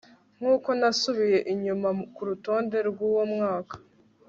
[0.37, 3.75] nkuko nasubiye inyuma kurutonde rwuwo mwaka